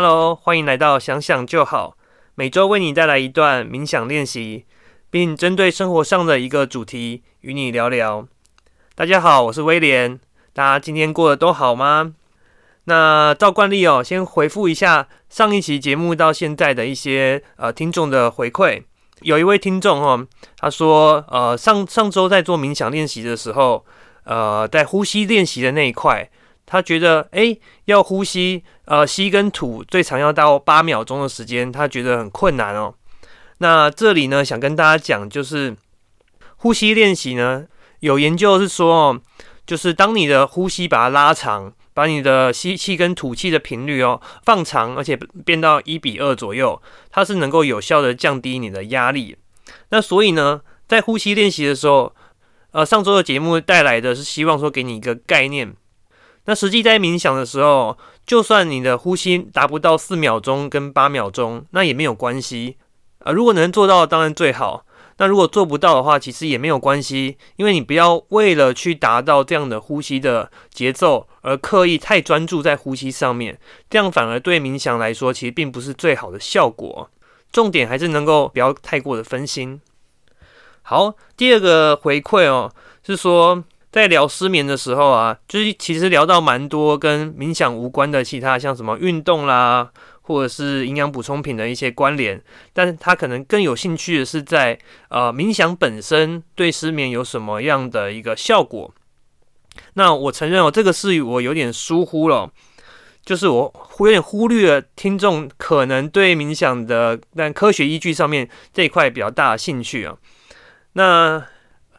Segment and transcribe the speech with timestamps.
[0.00, 1.96] Hello，欢迎来到想想就好，
[2.36, 4.64] 每周为你带来一段冥想练习，
[5.10, 8.28] 并针对生活上的一个主题与你聊聊。
[8.94, 10.20] 大家好，我是威廉，
[10.52, 12.14] 大家今天过得都好吗？
[12.84, 18.84] 那照惯例哦，先回复一下上一期节目到现在的一些呃听众的回馈。
[19.22, 20.24] 有一位听众哦，
[20.58, 23.84] 他说呃上上周在做冥想练习的时候，
[24.22, 26.30] 呃在呼吸练习的那一块。
[26.70, 32.94] 他觉得，哎，要呼吸，呃，吸跟吐最长要到八秒钟的时间，他觉得很困难哦。
[33.56, 35.74] 那这里呢，想跟大家讲，就是
[36.56, 37.64] 呼吸练习呢，
[38.00, 39.20] 有研究是说，哦，
[39.66, 49.34] 就是当你的呼吸把它拉长，把你的吸气跟吐气的频率哦放长，而且变到一比二左右，它是能够有效的降低你的压力。
[49.88, 52.14] 那所以呢，在呼吸练习的时候，
[52.72, 55.74] 呃，上周的节目带来的是希望说给你一个概念。
[56.48, 62.78] 那实际在冥想的时候，就算你的呼吸达不到四秒钟跟八秒钟，那也没有关系。
[63.18, 64.86] 呃，如果能做到，当然最好。
[65.18, 77.10] 那如果做不到的话，其实也没有关系，因为你不要为了去达到这样的呼吸的节奏而刻意太专注在呼吸上面，这样反而对冥想来说，其实并不是最好的效果。
[77.52, 79.82] 重点还是能够不要太过的分心。
[80.80, 82.72] 好，第二个回馈哦，
[83.04, 83.62] 是说。
[83.90, 92.42] 在聊失眠的时候啊，就是其实聊到蛮多跟冥想无关的其他，像什么运动啦，或者是营养补充品的一些关联。
[92.74, 94.78] 但是他可能更有兴趣的是在
[95.08, 98.92] 呃冥想本身对失眠有什么样的一个效果。
[99.94, 102.50] 那我承认哦，这个是我有点疏忽了，
[103.24, 110.14] 就是我有点忽略了听众可能对冥想的但科学依据上面这一块比较大的兴趣啊。
[110.92, 111.46] 那。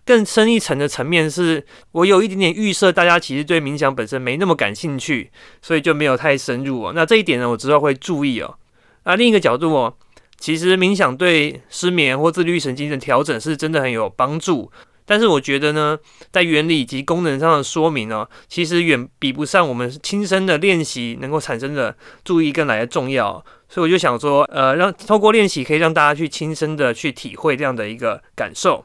[0.10, 5.30] 更深一层的层面是，我有一点点预设，大家其实对冥想本身没那么感兴趣，
[5.62, 6.94] 所以就没有太深入哦。
[6.96, 8.58] 那这一点呢，我之后会注意哦。
[9.04, 9.94] 那另一个角度哦，
[10.40, 14.72] 其实冥想对失眠或自律神经的调整是真的很有帮助，
[15.06, 16.00] 但是我觉得呢，
[16.32, 21.96] 在原理以及功能上的说明呢，其实远比不上我们亲身的练习能够产生的
[22.26, 23.46] 注意更来的重要。
[23.70, 28.84] 所以我就想说，呃，让透过练习可以让大家去亲身的去体会这样的一个感受。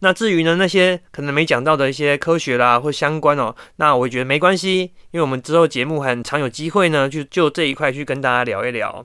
[0.00, 9.04] 那至于呢，那些可能没讲到的一些科学啦或相关哦，那我觉得没关系，因为我们之后节目很常有机会呢，就就这一块去跟大家聊一聊。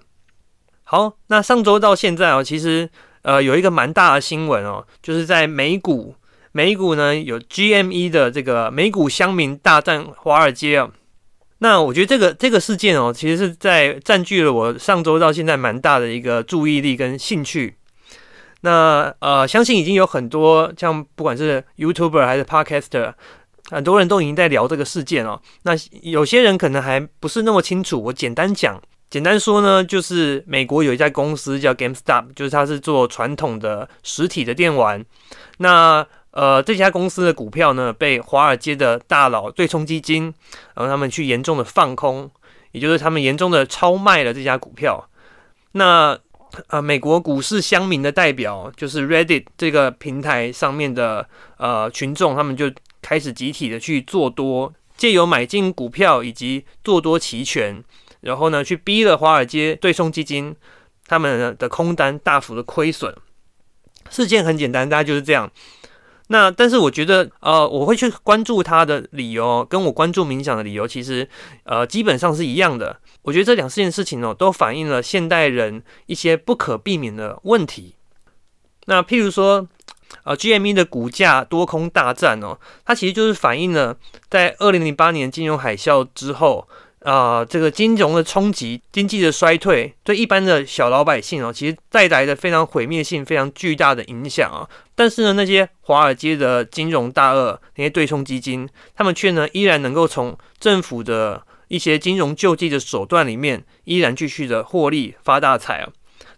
[0.83, 2.89] 好，那上周到现在哦，其实
[3.21, 6.15] 呃有一个蛮大的新闻哦，就是在美股，
[6.51, 10.91] 美股呢有 GME 的这个美股乡民大战华尔街哦。
[11.59, 17.75] 那我觉得这个这个事件哦，其实是在占据了我上周到现在蛮大的一个注意力跟兴趣。
[18.61, 23.13] 那呃，相信已经有很多像不管是 YouTuber 还是 Podcaster，
[23.69, 25.41] 很多人都已经在聊这个事件哦。
[25.63, 35.03] 那有些人可能还不是那么清楚，我简单讲，简单说呢，就是美国有一家公司叫 GameStop，就是它是做传统的实体的电玩。
[35.57, 40.33] 那呃，这家公司的股票呢，被华尔街的大佬对冲基金，
[40.75, 42.29] 然后他们去严重的放空，
[42.71, 45.09] 也就是他们严重的超卖了这家股票。
[45.73, 46.17] 那
[46.67, 57.81] 呃，美国股市乡民的代表就是 Reddit 这个平台上面的呃群众，他们就开始集体的去做多，借由买进股票以及做多期权，
[58.19, 60.55] 然后呢去逼了华尔街对冲基金
[61.07, 63.15] 他们的空单大幅的亏损。
[64.09, 65.49] 事件很简单，大家就是这样。
[66.31, 71.27] 那但是我觉得，呃，我会去关注它的理由，跟我关注冥想的理由，其实，
[71.65, 73.01] 呃，基本上是一样的。
[73.23, 77.95] 我觉得这两件事情哦，都反映了现代人一些不可避免的问题。
[78.85, 79.67] 那譬如说，
[80.23, 83.97] 呃，GME 的股价多空大战哦，它其实就是反映了
[84.29, 86.65] 在二零零八年金融海啸之后。
[87.01, 94.69] 啊，这个金融的冲击、经济的衰退，对一般的小老百姓哦，其实带来的非常毁灭性、非常巨大的影响啊。
[94.93, 105.89] 但是呢，那些华尔街的金融大鳄、那些对冲基金，他们却呢依然能够从政府的一些金融救济的手段里面，依然继续的获利发大财啊。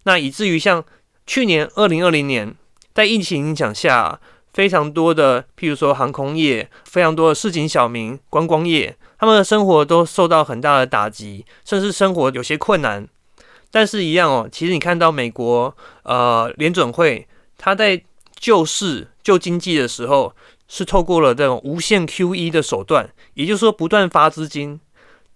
[0.04, 0.86] 那以至于像
[1.28, 2.56] 去年二零二零年，
[2.94, 4.20] 在疫情影响下。
[4.54, 13.08] 非常多的，譬如说航空业，非常多的市井小民、观光业，他们的生活都受到很大的打击，甚至生活有些困难。
[13.72, 15.74] 但是，一样哦，其实你看到美国
[16.04, 17.26] 呃联准会，
[17.58, 18.04] 他在
[18.36, 20.36] 救市、救经济的时候，
[20.68, 24.78] 是透过了这种无限 QE 的手段，也就是说不断发资金。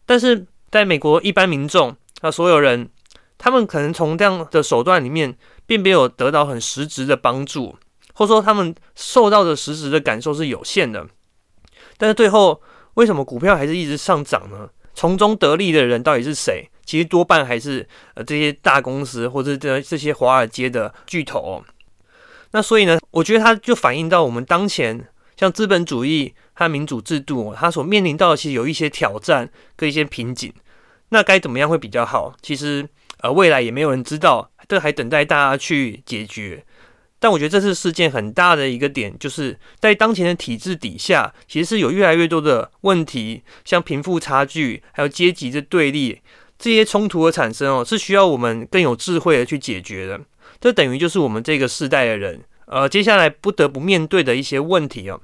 [0.05, 2.89] 但是，在美国一般民众啊，所有人，
[3.37, 7.77] 他们可能从这样的手段里面，并没有得到很实质的帮助。
[8.15, 11.07] 或者说他们受到的实质的感受是有限的，
[11.97, 12.61] 但是最后
[12.97, 14.69] 为什么股票还是一直上涨呢？
[14.93, 16.67] 从中得利的人到底是谁？
[16.83, 21.63] 其实多半还是呃这些大公司或者这这些华尔街的巨头。
[22.51, 30.51] 那所以呢，我觉得它就反映到我们当前像资本主义和民主制度，它所面临到的其实有一些挑战跟一些瓶颈。
[31.09, 32.35] 那该怎么样会比较好？
[32.41, 32.87] 其实
[33.19, 36.65] 呃未来也没有人知道，这还等待大家去解决。
[37.27, 46.21] 但我觉得这次事件很大的一个点，就是在当前的体制底下，其实是有越来越多的问题，像贫富差距，还有阶级的对立，
[46.57, 50.21] 这些冲突的产生哦，是需要我们更有智慧的去解决的。
[50.61, 55.19] 这等于就是我们这个世代的人，呃，接下来不得不面对的一些问题哦。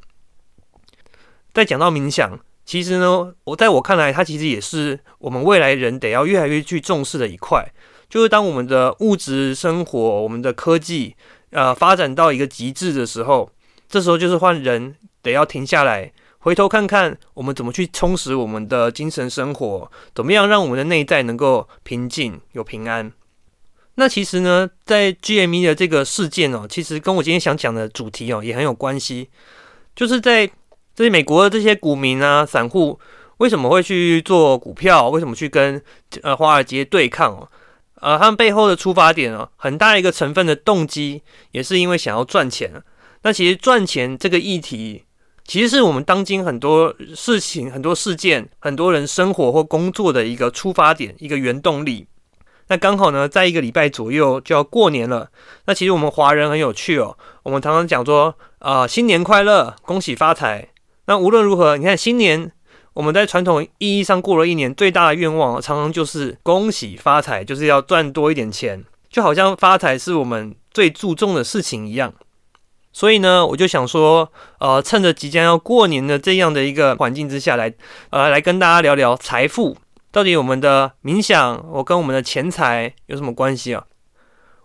[1.54, 7.66] 再讲到冥想，其实呢，我在我看来，它其实也是我们未来人得要越来越去重视的一块，
[8.10, 11.16] 就是当我们的物质生活、我们的科技。
[11.54, 13.50] 呃，发展到一个极致的时候，
[13.88, 23.12] 这时候就是换人得要停下来，回头看看我们怎么去充实我们的精神生活，怎么样让我们的内在能够平静有平安。
[23.96, 29.30] 那其实呢，在 GME 的这个事件哦，其实跟我今天想讲的主题哦也很有关系，
[29.96, 30.48] 就是在
[30.96, 33.00] 这些美国的这些股民啊、散户
[33.38, 35.80] 为什么会去做股票，为什么去跟
[36.24, 37.48] 呃华尔街对抗哦？
[38.04, 42.84] 呃，他们背后的出发点哦，很大一个成分的动机，也是因为想要赚钱。
[43.22, 45.06] 那其实赚钱这个议题，
[45.46, 52.06] 其实是我们当今很多事情、很多事件、很多人生活或工作的一个出发点，一个原动力。
[52.68, 55.30] 那刚好呢，在一个礼拜左右就要过年了。
[55.68, 60.68] 那其实我们华人很有趣哦，我们常常讲说，啊，新年快乐，恭喜发财。
[61.06, 62.52] 那无论如何，你看新年。
[62.94, 72.14] 我们在传统意义上过了一年，最大的愿望常常就是恭喜发财，就是要赚多一点钱，就好像发财是我们最注重的事情一样。
[72.92, 77.74] 所以呢，我就想说，呃，趁着即将要过年的这样的一个环境之下来，
[78.12, 79.76] 呃，来跟大家聊聊财富
[80.12, 83.86] 到底我们的冥想，我跟我们的钱财有什么关系啊？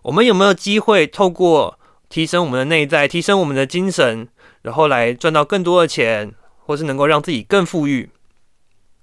[0.03, 4.27] 我们有没有机会透过提升我们的内在，提升我们的精神，
[4.61, 6.31] 然后来赚到更多的钱，
[6.67, 8.11] 或是能够让自己更富裕？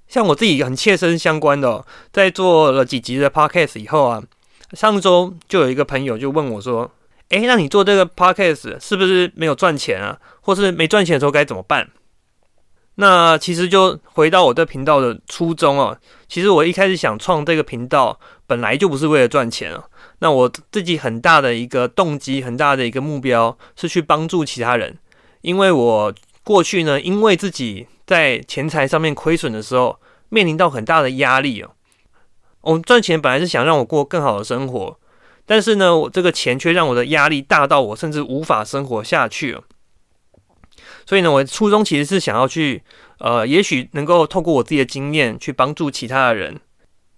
[0.09, 4.23] 像我自己很切身相关的，在做了几集的 podcast 以后啊，
[4.73, 6.91] 上周就有一个朋友就问我说
[7.31, 10.19] ：“诶，那你做这个 podcast 是不是没有赚钱啊？
[10.41, 11.91] 或是没赚钱的时候该怎么办？”
[12.99, 15.99] 那其实就回到我这频道的初衷哦。
[16.29, 19.85] 其实我一开始想创这个频道，本来就不是为了赚钱啊。
[20.21, 24.97] 那我自己很大的一个动机，很大的一个目标是去帮助其他人，
[25.43, 26.15] 因为我
[26.47, 27.89] 过去呢，因为自己。
[28.07, 29.99] 在钱财上面亏损的时候，
[30.29, 31.73] 面临到很大的压力哦。
[32.61, 34.97] 我赚钱本来是想让我过更好的生活，
[35.45, 39.65] 但是呢，我这个钱却让我的压力大到我甚至无法生活下去了。
[41.05, 42.85] 所以呢，我初衷其实是想要去，
[43.19, 46.61] 呃，也许能够透过我自己的经验去帮助其他的人。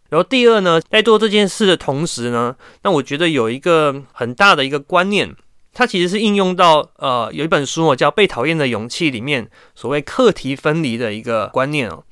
[0.09, 5.37] 然后第二呢，在做这件事的同时呢，那我觉得有一个很大的一个观念。
[5.79, 12.03] 它其实是应用到呃有一本书哦叫《被讨厌的勇气》里面所谓课题分离的一个观念哦，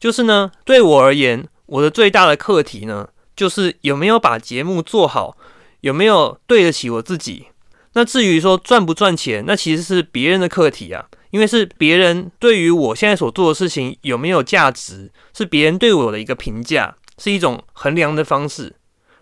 [0.00, 5.36] 就是呢对我而言，我的最大的课题呢就是有没有把节目做好，
[5.82, 7.46] 有没有对得起我自己。
[7.92, 18.74] 那至于说赚不赚钱，那其实是别人的课题啊，因为是别人对于我现在所做的事情有没有价值，是别人对我的一个评价，是一种衡量的方式。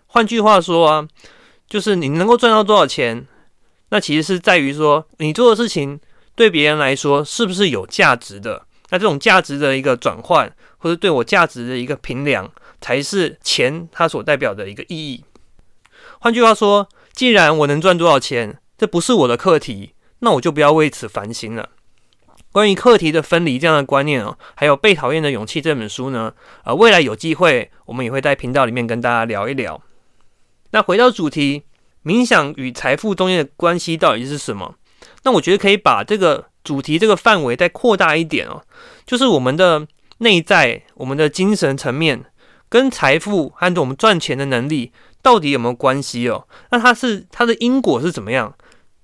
[0.07, 1.07] 换句话说啊，
[1.69, 3.27] 就是你能够赚到多少钱。
[3.89, 5.99] 那其实是在于说，你做的事情
[6.35, 8.65] 对别人来说是不是有价值的？
[8.89, 15.23] 那这种价值的一个转换，或者对我价值的一个评量，才是钱它所代表的一个意义。
[16.19, 21.69] 换句话说，既然我能赚多少钱，这不是我的课题，那我就不要为此烦心了。
[22.51, 29.81] 关于课题的分离这样的观念哦，还有《被讨厌的勇气》这本书呢，呃，未来有机会我们也会在频道里面跟大家聊一聊。
[30.71, 31.63] 那回到主题。
[32.07, 34.75] 冥想与财富中间的关系到底是什么？
[35.23, 38.63] 那我觉得可以把这个主题、这个范围再扩大一点哦，
[39.05, 39.85] 就是我们的
[40.19, 42.23] 内在、我们的精神层面
[42.69, 46.47] 跟财富和我们赚钱的能力到底有没有关系哦？
[46.71, 48.55] 那它是它的因果是怎么样？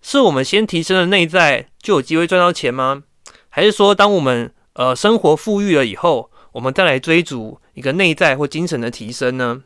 [0.02, 3.04] 是我们先提升了内在就有机会赚到钱吗？
[3.50, 9.62] 还是说当我们呃生活富裕了以后，我们再来追逐一个内在或精神的提升呢？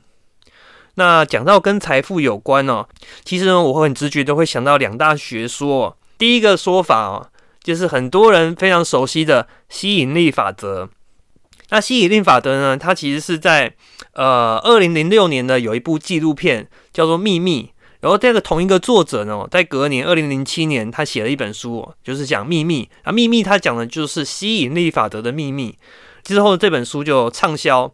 [0.99, 2.87] 那讲到跟财富有关哦，
[3.23, 5.95] 其实呢，我会很直觉都会想到两大学说。
[6.17, 7.29] 第一个说法哦，
[7.61, 10.89] 就是很多人非常熟悉的吸引力法则。
[11.69, 13.75] 那吸引力法则呢，它其实是在
[14.13, 17.63] 呃二零零六年的有一部纪录片叫做《秘密》，
[17.99, 25.77] 然后这个同一个作者呢，在隔年二零零七年，他写了一本书，就是讲秘密啊，秘密他讲的就是吸引力法则的秘密。
[26.23, 27.93] 之后这本书就畅销。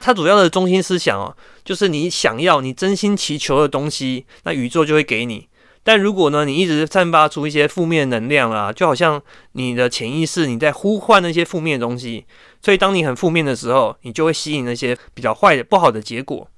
[0.00, 5.48] 它主要的中心思想哦，就是你想要、你真心祈求的东西，那宇宙就会给你。
[5.82, 9.20] 但如果呢，你一直散发出一些负面能量啊，就好像
[9.52, 12.26] 你的潜意识你在呼唤那些负面的东西，
[12.62, 16.48] 所以当你很负面的时候，你就会吸引那些比较坏的、不好的结果。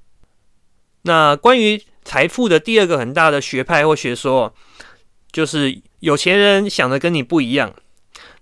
[1.02, 4.52] 那关于财富的第二个很大的学派或学说，
[5.30, 7.72] 就是有钱人想的跟你不一样。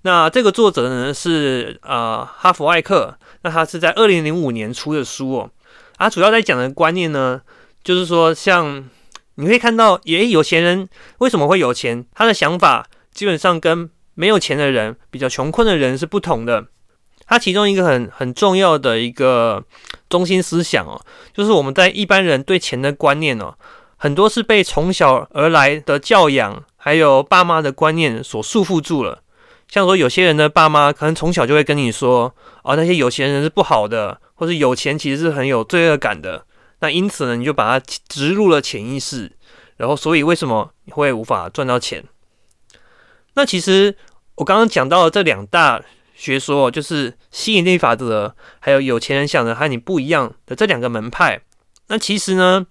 [0.03, 5.51] 那这个作者呢是呃哈佛艾克，那他是在二零零五年出的书哦。
[5.97, 7.41] 他主要在讲的观念呢，
[7.85, 8.89] 就是说像。
[9.37, 10.87] 你可以看到，也有钱人
[11.19, 12.05] 为什么会有钱？
[12.15, 16.67] 他的想法基本上跟没有钱的人、比较穷困的人是不同的。
[17.27, 19.65] 他其中一个很很重要的一个
[20.11, 21.01] 中心思想哦，
[21.33, 23.55] 就是我们在一般人对钱的观念哦，
[23.97, 29.23] 很多是被从小而来的教养，还有爸妈的观念所束缚住了。
[29.71, 32.35] 像说有些人的爸妈可能从小就会跟你说，
[32.65, 36.45] 哦，那些有钱人是不好的，或者有钱其实是很有罪恶感的。
[36.81, 39.31] 那因此呢，你就把它植入了潜意识，
[39.77, 42.05] 然后所以为什么你会无法赚到钱？
[43.35, 43.95] 那其实
[44.35, 45.81] 我刚刚讲到的这两大
[46.15, 51.43] 学说，就是吸引力法则，还有有钱人想的和你不一样的这两个门派。
[51.87, 52.67] 那其实呢，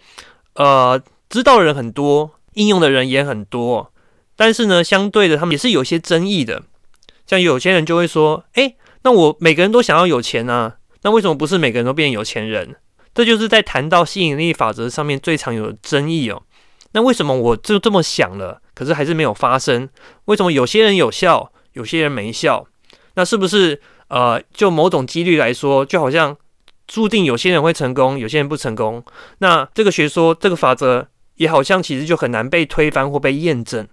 [0.55, 3.93] 呃，知道的人很多，应用的人也很多，
[4.35, 6.63] 但是呢，相对的，他们也是有些争议的。
[7.29, 12.75] 像有些人就会说，哎，那我每个人都想要有钱啊，那为什么不是每个人都变有钱人？
[13.13, 16.41] 这就是在谈到吸引力法则上面最常有的争议哦。
[16.93, 19.87] 那为什么我就这么想了，可是还是没有发生？
[20.25, 22.65] 为什么有些人有效，有些人没效？
[23.13, 26.35] 那是不是呃，就某种几率来说，就好像
[26.87, 29.05] 注定有些人会成功，有些人不成功？
[29.37, 33.87] 那这个学说，这个法则也好像其实就很难被推翻或被验证。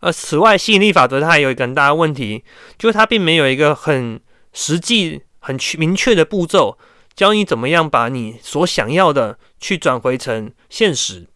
[0.00, 2.44] 呃，此外，吸引力法则它还有一个很大的问题，
[2.78, 4.20] 就是它并没有一个很
[4.52, 6.78] 实际、很明确的步骤。
[7.16, 11.26] 教你怎么样把你所想要的去转回成现实。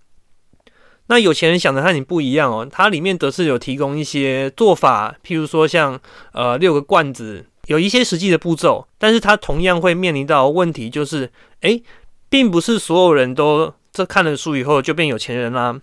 [1.07, 6.01] 那有钱人想的和你不一样哦，它里面则是有提供一些做法，譬如说像
[6.33, 11.29] 呃六个罐子，有一些实际的步骤，但是它同样会面临到问题，就是
[11.63, 11.83] 诶，
[12.29, 15.81] 并不是所有人都这看了书以后就变有钱人啦。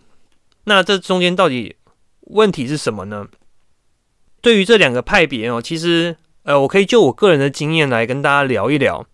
[0.64, 1.76] 那这中间到底
[2.30, 3.28] 问题是什么呢？
[4.42, 9.06] 对于这两个派别哦，其实呃，我可以就我个人的经验来跟大家聊一聊。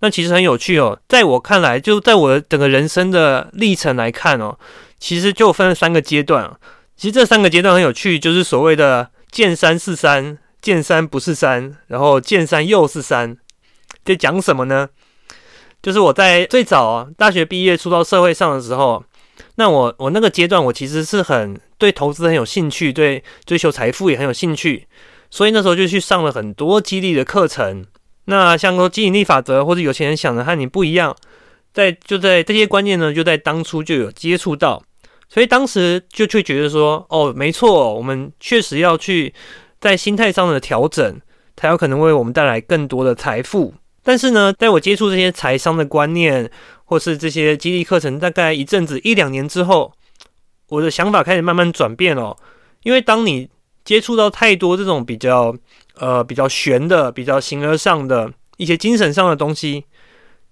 [0.00, 4.58] 那其实很有趣哦，在我看来，就在我的整个人生的历程来看哦，
[4.98, 6.50] 其实就分了三个阶段。
[6.96, 13.36] 其实这三个阶段很有趣，就是所谓的见山是山，见山不是山，然后见山又是山。
[14.04, 14.88] 在讲什么呢？
[15.82, 19.02] 就是我在最早啊，大学毕业出到社会上的时候，
[19.56, 24.86] 那我我那个阶段，我其实是很对投资很有兴趣，对追求财富也很有兴趣，
[25.30, 27.84] 所以那时候就去上了很多激励的课程。
[28.24, 31.14] 那像说吸引力法则，或者有钱人想的和你不一样，
[31.72, 34.82] 在就在这些观念呢，就在当初就有接触到，
[35.28, 39.32] 所以当时就就觉得说，哦，没错，我们确实要去
[39.80, 41.20] 在心态上的调整，
[41.56, 43.74] 才有可能为我们带来更多的财富。
[44.04, 46.48] 但是呢，在我接触这些财商的观念，
[46.84, 49.92] 或是这些激励课程，大概一阵子一两年之后，
[50.68, 52.36] 我的想法开始慢慢转变了，
[52.84, 53.48] 因为当你
[53.84, 55.56] 接触到太多这种比较。
[55.96, 59.84] 呃，比较玄的、比较形而上的一些精神上的东西，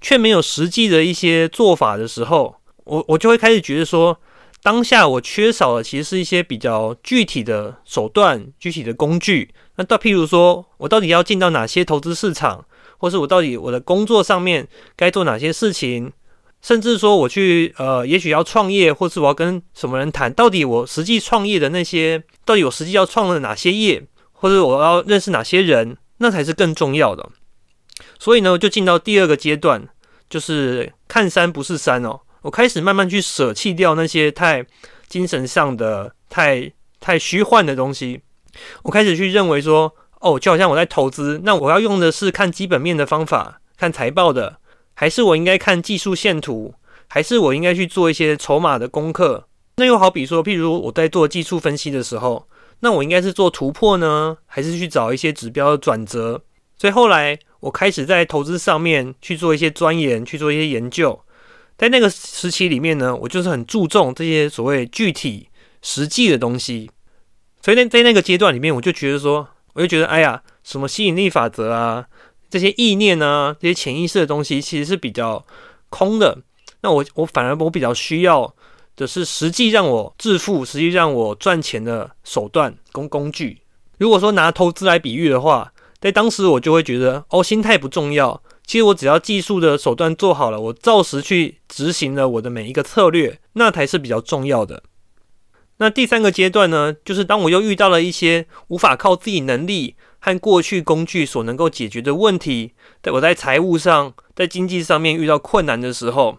[0.01, 2.55] 却没有实际的一些做法的时候，
[2.85, 4.17] 我我就会开始觉得说，
[4.63, 9.53] 当下我缺少的其实是一些比较具体的手段、具体的工具。
[9.75, 12.65] 那到譬如说，我到底要进到哪些投资市场，
[13.03, 16.13] 或是我到底我的工作上面该做哪些事情，
[16.63, 24.07] 甚至说我去呃，也许要创业，或是我要跟什么人谈，到底我实际创业的那些，到底我实际要创了哪些业？
[24.31, 27.29] 或者我要认识哪些人，那才是更重要的。
[28.21, 29.89] 所以呢，就进到第二个阶段，
[30.31, 32.21] 就是看山不是山哦。
[32.43, 34.65] 我开始慢慢去舍弃掉那些太
[35.09, 38.21] 精神上的、太太虚幻的东西。
[38.85, 39.93] 我开始去认为说，
[40.23, 44.59] 哦，就好像我在投资，那我要用的是看基本面的方法，看财报的，
[44.95, 46.75] 还是我应该看技术线图，
[47.09, 49.47] 还是我应该去做一些筹码的功课？
[49.77, 52.49] 那又好比说，譬如我在做技术分析的时候。
[52.85, 56.43] 那我应该是做突破呢，还是去找一些指标的转折？
[56.77, 61.17] 所以后来我开始在投资上面去做一些钻研，去做一些研究。
[61.79, 65.49] 在那个时期里面呢，我就是很注重这些所谓具体
[65.81, 66.91] 实际的东西。
[67.61, 72.07] 所以在在那个阶段里面，我就觉得说，我就觉得，哎呀，什么吸引力法则啊，
[72.51, 75.45] 这些意念啊，这些潜意识的东西，其实是比较
[75.89, 76.39] 空的。
[76.83, 78.55] 那我我反而我比较需要。
[78.95, 83.63] 的是实际让我致富、实际让我赚钱的手段工工具。
[83.97, 94.83] 如果说拿投资来比喻的话，在当时我就会觉得，哦，心态不重要，其实我只要技术的手段做好了，我照实去执行了我的每一个策略，那才是比较重要的。
[95.83, 102.73] 那第三个阶段呢，就是当我又遇到了一些无法靠自己能力和过去工具所能够解决的问题，
[103.03, 106.39] 在我在财务上、在经济上面遇到困难的时候，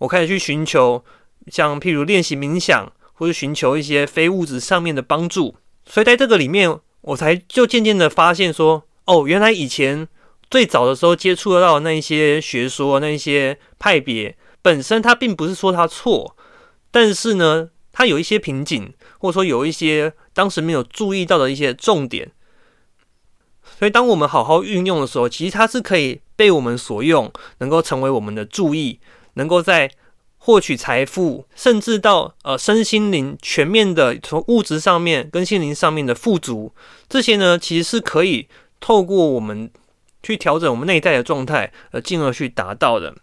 [0.00, 1.02] 我开始去寻求
[1.46, 5.56] 像譬如练习冥想，或者寻求一些非物质上面的帮助。
[5.86, 10.06] 所以在这个里面，我才就渐渐的发现说，哦，原来以前
[10.50, 16.36] 最早的时候接触得到那一些学说、那一些派别本身，它并不是说它错，
[16.90, 17.70] 但是呢。
[17.92, 22.30] 它有一些瓶颈，或者说有一些当时没有注意到的一些重点，
[23.78, 28.98] 所以当我们好好运用的时候，其实它是可以被我们所用，能够成为我们的注意，
[29.34, 29.90] 能够在
[30.38, 36.74] 获取财富，甚至到呃身心灵全面的从物质上面跟心灵上面的富足，
[37.10, 38.48] 这些呢，其实是可以
[38.80, 39.70] 透过我们
[40.22, 43.14] 去调整我们内在的状态，而进而去达到的。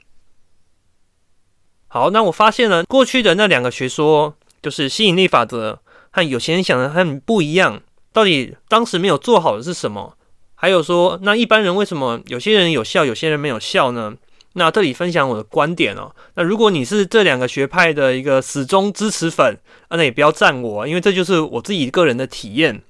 [1.87, 4.35] 好，那我发现了过去的那两个学说。
[4.61, 5.79] 就是吸引力法则
[6.11, 7.81] 和有钱人想的很不一样。
[8.11, 10.17] 到底当时没有做好的是什么？
[10.55, 14.15] 还有说，那一般人为什么有些人有效，有些人没有效呢？
[14.53, 16.13] 那这里分享我的观点哦。
[16.33, 22.81] 那如果你是这两个学派的一个死忠支持粉，啊那也不要赞我，因为这就是我自己个人的体验。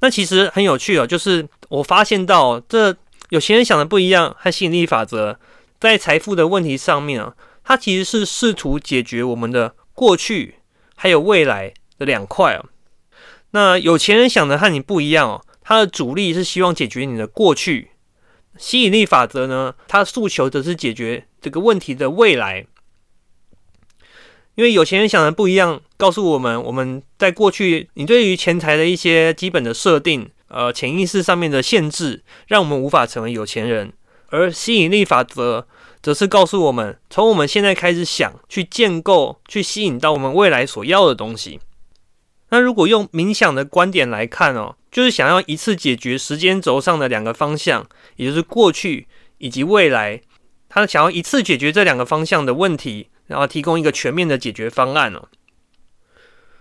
[0.00, 2.96] 那其实很有趣哦，就是我发现到这
[3.28, 5.38] 有钱人想的不一样和吸引力法则
[5.78, 9.74] 在财富的问题上面啊，它其实是试图解决我们的。
[10.00, 10.54] 过去
[10.96, 12.64] 还有未来的两块啊，
[13.50, 15.44] 那有钱人想的和你不一样哦。
[15.60, 17.90] 他的主力是希望解决你的过去，
[18.56, 22.64] 吸引力法则呢，他诉求则是解决这个问题的未来。
[24.54, 33.92] 因为有钱人想的不一样，告诉我们我们在过去你对于钱财的一些基本的设定，呃，潜意识上面的限制，让我们无法成为有钱人。
[34.30, 35.66] 而吸引力法则。
[36.02, 41.60] 则是告诉我们，从我们现在开始想，去建构，去吸引到我们未来所要的东西。
[42.50, 47.86] 那如果用冥想的观点来看哦，就是想要一次解决时间轴上的两个方向，
[48.16, 49.06] 也就是过去
[49.38, 50.20] 以及未来。
[50.68, 55.28] 他想要一次解决这两个方向的问题，然后提供一个全面的解决方案哦。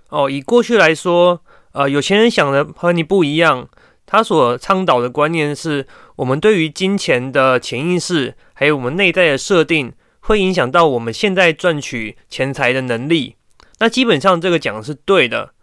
[0.10, 1.42] 哦，以过去来说，
[1.74, 3.70] 呃，有钱人想的和你不一样。
[4.08, 13.38] 他所倡导的观念是，我们对于金钱的潜意识，还有我们内在的设定，会影响到我们现在赚取钱财的能力。
[13.78, 15.54] 那基本上这个讲的是对的，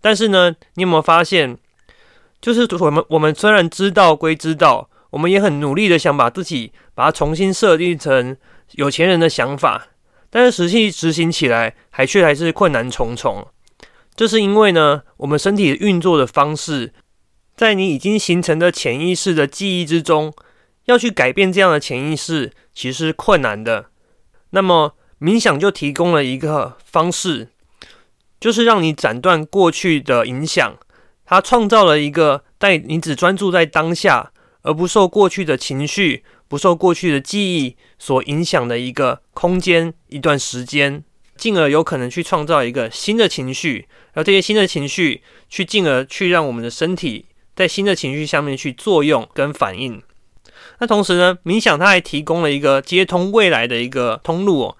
[0.00, 1.56] 但是呢，你有没有发现，
[2.40, 8.36] 就是我们我们虽然知道归知道，我们也很努力的想把自己把它重新设定成
[8.72, 9.86] 有钱人的想法，
[10.28, 13.46] 但是实际执行起来还却还是困难重重。
[14.16, 16.92] 这是因为呢，我们身体运作的方式。
[17.54, 20.34] 在你已经形成的潜意识的记忆之中，
[20.86, 23.86] 要去改变这样的潜意识，其实是困难的。
[24.50, 27.48] 那么冥想就提供了一个方式，
[28.38, 30.76] 就是让你斩断过去的影响。
[31.24, 41.02] 它创造了一个带你只专注在当下，而不受过去的情绪、不受过去的记忆所影响的一个空间、一段时间，
[41.36, 47.26] 进而有可能去创造一个新的情绪，而这些新的情绪去进而去让我们的身体。
[47.56, 50.02] 在新的情绪下面去作用跟反应。
[50.78, 54.76] 那同时呢，冥想它还提供了一个接通未来的一个通路哦。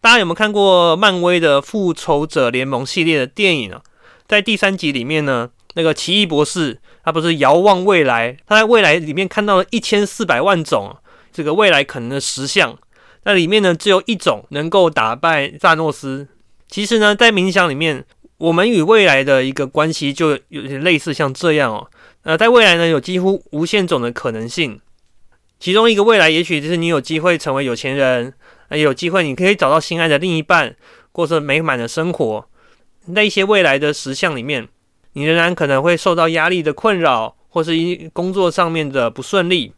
[0.00, 3.82] 大家有没有看过漫威的复仇者联盟系列的电影啊？
[4.26, 10.96] 在第三集里面呢，那个奇异博士他不是遥望未来，他在未来里面看到了一千四百万种
[11.32, 12.76] 这个未来可能的实像。
[13.24, 16.26] 那里面呢，只有一种能够打败萨诺斯。
[16.68, 18.04] 其实呢，在冥想里面，
[18.38, 21.88] 我们与未来的一个关系就有点类似像这样哦。
[22.22, 24.80] 呃，在未来呢，有几乎无限种的可能性。
[25.62, 28.34] 其中一个未来，也许就是你有机会成为有钱人，
[28.72, 30.74] 也有机会你可以找到心爱的另一半，
[31.12, 32.48] 过着美满的生活。
[33.06, 34.66] 那一些未来的实相里面，
[35.12, 39.72] 你仍然可能会受到压力的困扰，或是一工作上面的不顺利。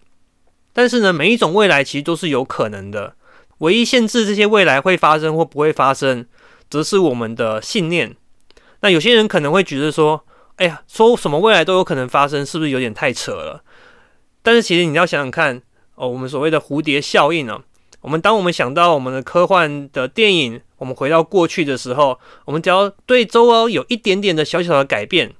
[0.72, 3.14] 但是呢，每一种未来其实都是有可能的。
[3.58, 6.24] 唯一限制这些未来会发生或不会发生，
[6.70, 8.16] 则是我们的信念。
[8.80, 10.24] 那有些人可能会觉得说。
[10.56, 13.62] 哎呀，说什么未来都有可能发生，是不是有点太扯了？
[14.40, 15.60] 但是其实你要想想看
[15.94, 17.60] 哦，我们所谓的蝴蝶效应呢，
[18.00, 25.32] 我们当我们想到我们的科幻的电影，我们回到过去的时候，我们只要对周遭有一点点的小小的改变，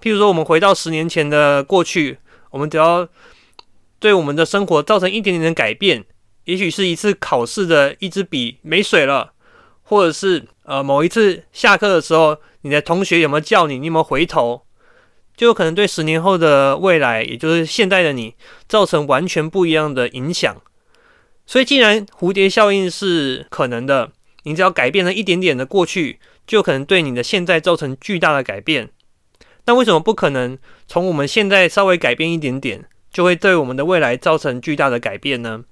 [0.00, 2.18] 譬如说我们回到十年前的过去，
[2.50, 3.08] 我们只要
[3.98, 6.04] 对我们的生活造成一点点的改变，
[6.44, 9.32] 也许是一次考试的一支笔没水了，
[9.82, 12.38] 或者是呃某一次下课的时候。
[12.64, 13.76] 你的同学有没有叫你？
[13.76, 14.62] 你有没有回头？
[15.36, 18.34] 就有可能对十年后的未来，也就是现在的你，
[18.68, 20.56] 造成完全不一样的影响。
[21.46, 24.12] 所以，既然蝴蝶效应是可能的，
[24.44, 28.90] 你只要改变了一点点的过去，就可能对你的现在造成巨大的改变。
[29.64, 35.64] 那为什么不可能从我们现在稍微改变一点点，就会对我们的未来造成巨大的改变呢？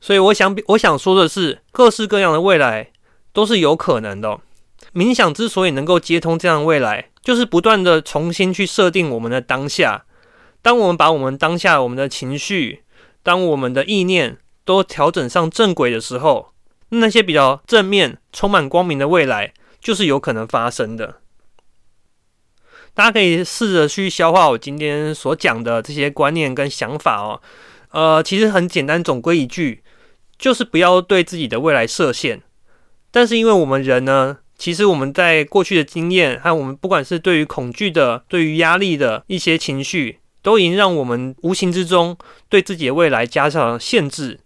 [0.00, 2.90] 所以，我想，我想说的是，各式各样的未来
[3.32, 4.38] 都是有可能的。
[4.94, 10.06] 冥想之所以能够接通这样的未来，就是不断的重新去设定我们的当下。
[10.62, 12.84] 当我们把我们当下我们的情绪，
[13.22, 16.54] 当我们的意念都调整上正轨的时候，
[16.88, 21.16] 那些比较正面、充满光明的未来，就是有可能发生的。
[22.94, 27.42] 大家可以试着去消化我今天所讲的这些观念跟想法哦。
[27.90, 29.82] 呃，其实很简单，总归一句，
[30.38, 32.40] 就是不要对自己的未来设限。
[33.10, 42.18] 但是因为我们人呢，其实我们在过去的经验，还有我们不管是对于恐惧的、对于压力的一些情绪，都已经让我们无形之中
[42.48, 44.40] 对自己的未来加上了限制。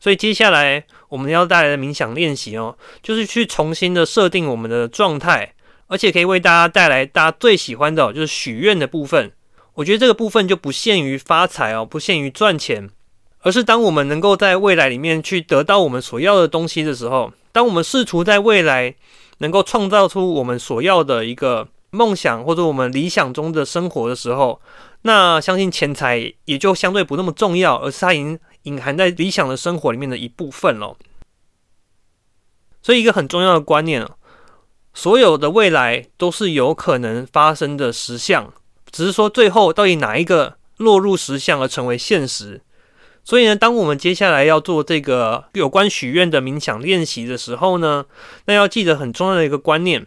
[0.00, 5.52] 所以接下来我们要带来的冥想练习哦，就是去重新的设定我们的状态，
[5.88, 9.30] 而且可以为大家带来大家最喜欢的，就是许愿的部分。
[9.74, 12.88] 我觉得这个部分就不限于发财哦，不限于赚钱，
[13.40, 18.94] 而是当我们能够在未来里面去得到我们所要的东西的时候，当我们试图在未来。
[19.38, 24.60] 能够创造出我们所要的一个梦想，或者我们理想中的生活的时候，
[25.02, 30.96] 那相信钱财也就相对不那么重要，而是它已经隐含在理想的生活里面的一部分了。
[32.82, 34.06] 所以，一个很重要的观念
[34.92, 38.52] 所有的未来都是有可能发生的实相，
[38.90, 42.60] 只是说最后到底哪一个落入实相而成为现实。
[43.24, 48.04] 所以呢，当我们接下来要做这个有关许愿的冥想练习的时候呢，
[48.44, 50.06] 那要记得很重要的一个观念：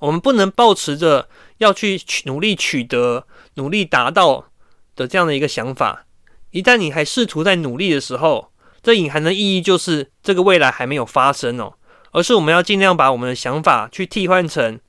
[0.00, 4.46] 我们不能抱持着要去努力取得、努力达到
[4.96, 6.06] 的这样的一个想法。
[6.50, 8.50] 一旦你还试图在努力的时候，
[8.82, 11.74] 这隐含的意义就是这个未来还没有发生哦。
[12.10, 14.80] 而是我们要尽量把我们的想法去替换成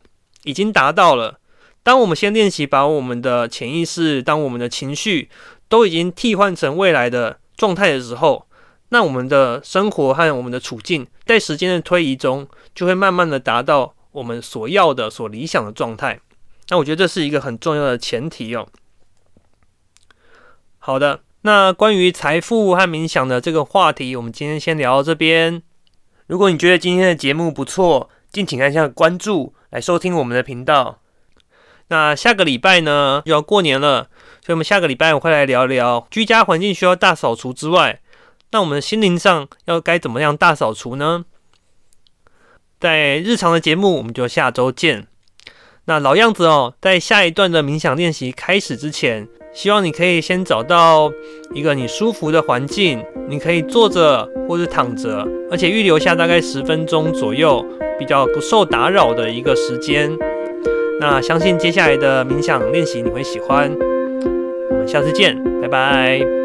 [0.43, 1.39] 已经达到了。
[1.83, 5.29] 当我们先练习把我们的潜意识、当我们的情绪。
[5.67, 8.47] 都已经替换成未来的状态的时候，
[8.89, 16.19] 那我们的生活和我们的处境，在时间的推移中，就会慢慢的达到我们所要的、所理想的状态。
[16.69, 18.67] 那我觉得这是一个很重要的前提哦。
[20.77, 25.61] 好的，那关于财富和冥想的这个话题，我们今天先聊到这边。
[26.27, 31.01] 如果你觉得今天的节目不错，敬请按下关注来收听我们的频道。
[31.87, 34.09] 那下个礼拜呢，又要过年了。
[34.45, 37.99] 所以，我们下个礼拜我会来聊聊居家环境需要大扫除之外，
[38.51, 41.25] 那我们心灵上要该怎么样大扫除呢？
[42.79, 45.07] 在日常的节目，我们就下周见。
[45.85, 51.11] 那老样子哦，在下一段的冥想练习开始之前，希望你可以先找到
[51.55, 57.65] 一个你舒服的环境，你可以坐着或者躺着，而且预留下大概十分钟左右，
[57.97, 60.15] 比较不受打扰的一个时间。
[60.99, 63.75] 那相信接下来的冥想练习你会喜欢。
[64.87, 66.44] 下次见，拜拜。